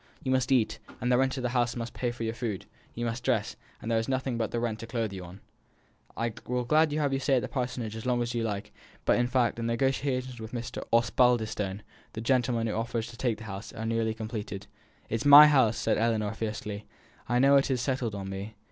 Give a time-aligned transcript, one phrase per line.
[0.23, 2.65] You must eat, and the rent of this house must pay for your food;
[2.95, 5.37] you must dress, and there is nothing but the rent to clothe you.
[6.17, 8.43] I will gladly have you to stay at the Parsonage as long as ever you
[8.43, 8.73] like;
[9.05, 10.81] but, in fact, the negotiations with Mr.
[10.91, 11.81] Osbaldistone,
[12.13, 14.65] the gentleman who offers to take the house, are nearly completed"
[15.11, 16.87] "It is my house!" said Ellinor, fiercely.
[17.29, 18.55] "I know it is settled on me."